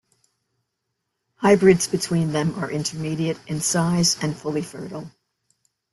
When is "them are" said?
2.31-2.71